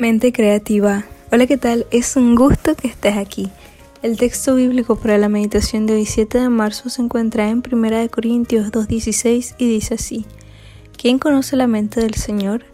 Mente 0.00 0.32
creativa. 0.32 1.04
Hola, 1.30 1.46
¿qué 1.46 1.58
tal? 1.58 1.86
Es 1.90 2.16
un 2.16 2.34
gusto 2.34 2.74
que 2.74 2.88
estés 2.88 3.18
aquí. 3.18 3.50
El 4.00 4.16
texto 4.16 4.54
bíblico 4.54 4.96
para 4.96 5.18
la 5.18 5.28
meditación 5.28 5.84
de 5.84 5.92
hoy 5.92 6.06
7 6.06 6.38
de 6.38 6.48
marzo 6.48 6.88
se 6.88 7.02
encuentra 7.02 7.50
en 7.50 7.62
1 7.70 8.08
Corintios 8.10 8.72
2.16 8.72 9.56
y 9.58 9.68
dice 9.68 9.96
así. 9.96 10.24
¿Quién 10.96 11.18
conoce 11.18 11.54
la 11.54 11.66
mente 11.66 12.00
del 12.00 12.14
Señor? 12.14 12.64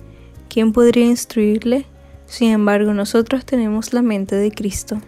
¿Quién 0.48 0.73
podría 0.73 1.06
instruirle? 1.06 1.87
Sin 2.27 2.52
embargo, 2.52 2.95
nosotros 2.95 3.45
tenemos 3.45 3.93
la 3.93 4.02
mente 4.02 4.37
de 4.37 4.52
Cristo. 4.52 5.01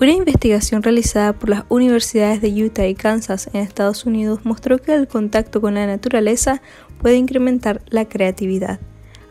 Una 0.00 0.10
investigación 0.10 0.82
realizada 0.82 1.32
por 1.32 1.48
las 1.50 1.62
universidades 1.68 2.40
de 2.40 2.64
Utah 2.64 2.88
y 2.88 2.96
Kansas 2.96 3.48
en 3.52 3.60
Estados 3.60 4.04
Unidos 4.04 4.40
mostró 4.42 4.78
que 4.78 4.96
el 4.96 5.06
contacto 5.06 5.60
con 5.60 5.74
la 5.74 5.86
naturaleza 5.86 6.60
puede 7.00 7.18
incrementar 7.18 7.82
la 7.88 8.06
creatividad. 8.06 8.80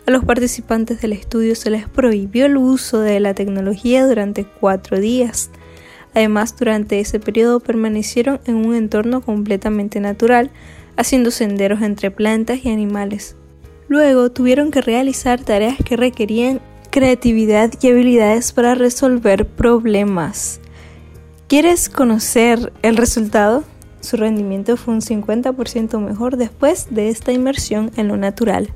A 0.09 0.11
los 0.11 0.25
participantes 0.25 1.01
del 1.01 1.13
estudio 1.13 1.53
se 1.53 1.69
les 1.69 1.87
prohibió 1.87 2.47
el 2.47 2.57
uso 2.57 2.99
de 2.99 3.19
la 3.19 3.35
tecnología 3.35 4.07
durante 4.07 4.43
cuatro 4.43 4.99
días. 4.99 5.51
Además, 6.15 6.55
durante 6.57 6.99
ese 6.99 7.19
periodo 7.19 7.59
permanecieron 7.59 8.39
en 8.45 8.55
un 8.55 8.73
entorno 8.73 9.21
completamente 9.21 9.99
natural, 9.99 10.49
haciendo 10.97 11.29
senderos 11.29 11.83
entre 11.83 12.09
plantas 12.09 12.65
y 12.65 12.71
animales. 12.71 13.35
Luego 13.87 14.31
tuvieron 14.31 14.71
que 14.71 14.81
realizar 14.81 15.41
tareas 15.43 15.77
que 15.85 15.95
requerían 15.95 16.59
creatividad 16.89 17.71
y 17.79 17.89
habilidades 17.89 18.51
para 18.51 18.73
resolver 18.73 19.45
problemas. 19.45 20.59
¿Quieres 21.47 21.87
conocer 21.87 22.73
el 22.81 22.97
resultado? 22.97 23.63
Su 24.01 24.17
rendimiento 24.17 24.75
fue 24.75 24.95
un 24.95 25.01
50% 25.01 25.99
mejor 25.99 26.37
después 26.37 26.87
de 26.89 27.09
esta 27.09 27.31
inmersión 27.31 27.91
en 27.95 28.07
lo 28.07 28.17
natural. 28.17 28.73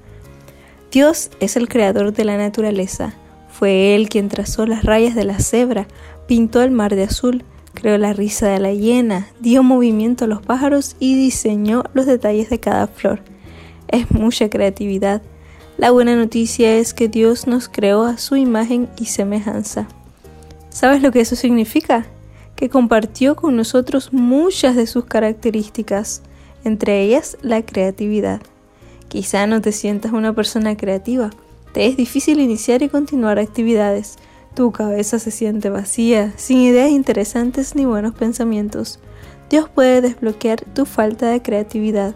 Dios 0.93 1.29
es 1.41 1.57
el 1.57 1.67
creador 1.67 2.13
de 2.13 2.23
la 2.23 2.37
naturaleza. 2.37 3.13
Fue 3.49 3.95
Él 3.95 4.07
quien 4.07 4.29
trazó 4.29 4.65
las 4.65 4.85
rayas 4.85 5.15
de 5.15 5.25
la 5.25 5.39
cebra, 5.39 5.87
pintó 6.25 6.61
el 6.61 6.71
mar 6.71 6.95
de 6.95 7.03
azul, 7.03 7.43
creó 7.73 7.97
la 7.97 8.13
risa 8.13 8.47
de 8.47 8.59
la 8.59 8.71
hiena, 8.71 9.27
dio 9.41 9.61
movimiento 9.61 10.23
a 10.23 10.27
los 10.29 10.41
pájaros 10.41 10.95
y 10.99 11.15
diseñó 11.15 11.83
los 11.93 12.05
detalles 12.05 12.49
de 12.49 12.61
cada 12.61 12.87
flor. 12.87 13.21
Es 13.89 14.09
mucha 14.11 14.49
creatividad 14.49 15.21
la 15.77 15.89
buena 15.89 16.15
noticia 16.15 16.77
es 16.77 16.93
que 16.93 17.07
Dios 17.07 17.47
nos 17.47 17.67
creó 17.67 18.03
a 18.03 18.19
su 18.19 18.35
imagen 18.35 18.89
y 18.95 19.05
semejanza. 19.05 19.87
¿Sabes 20.69 21.01
lo 21.01 21.11
que 21.11 21.21
eso 21.21 21.35
significa? 21.35 22.05
Que 22.55 22.69
compartió 22.69 23.35
con 23.35 23.55
nosotros 23.55 24.13
muchas 24.13 24.75
de 24.75 24.85
sus 24.85 25.05
características, 25.05 26.21
entre 26.63 27.01
ellas 27.01 27.37
la 27.41 27.63
creatividad. 27.65 28.41
Quizá 29.13 29.45
no 29.45 29.61
te 29.61 29.71
sientas 29.71 30.11
una 30.11 30.33
persona 30.33 30.75
creativa, 30.75 31.29
te 31.71 31.85
es 31.85 31.95
difícil 31.95 32.39
iniciar 32.39 32.81
y 32.81 32.89
continuar 32.89 33.37
actividades, 33.37 34.15
tu 34.55 34.71
cabeza 34.71 35.19
se 35.19 35.29
siente 35.29 35.69
vacía, 35.69 36.33
sin 36.35 36.57
ideas 36.57 36.89
interesantes 36.89 37.75
ni 37.75 37.85
buenos 37.85 38.15
pensamientos. 38.15 38.99
Dios 39.51 39.69
puede 39.69 40.01
desbloquear 40.01 40.61
tu 40.61 40.87
falta 40.87 41.29
de 41.29 41.43
creatividad. 41.43 42.15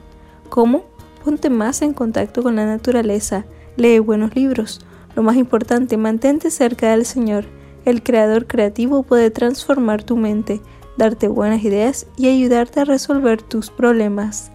¿Cómo? 0.50 0.86
Ponte 1.24 1.52
más 1.52 1.84
en 1.84 1.94
contacto 1.94 2.42
con 2.42 2.56
la 2.56 2.66
naturaleza, 2.66 3.46
lee 3.76 4.00
buenos 4.00 4.36
libros. 4.36 4.82
Lo 5.16 5.22
más 5.22 5.36
importante, 5.36 5.98
mantente 5.98 6.50
cerca 6.50 6.90
del 6.90 7.06
Señor. 7.06 7.46
El 7.86 8.02
creador 8.02 8.48
creativo 8.48 9.04
puede 9.04 9.30
transformar 9.30 10.02
tu 10.02 10.18
mente, 10.18 10.62
darte 10.98 11.28
buenas 11.28 11.64
ideas 11.64 12.08
y 12.18 12.28
ayudarte 12.28 12.80
a 12.80 12.86
resolver 12.86 13.44
tus 13.44 13.70
problemas. 13.70 14.52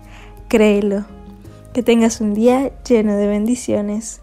Créelo. 0.49 1.05
Que 1.73 1.83
tengas 1.83 2.21
un 2.21 2.35
día 2.35 2.73
lleno 2.85 3.17
de 3.17 3.27
bendiciones. 3.27 4.22